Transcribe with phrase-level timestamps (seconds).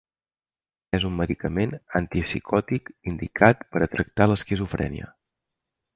[0.97, 5.15] És un medicament antipsicòtic indicat per a tractar l'esquizofrènia.